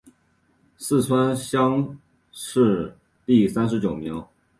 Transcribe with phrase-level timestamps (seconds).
[0.77, 1.95] 四川乡
[2.31, 4.25] 试第三十九名。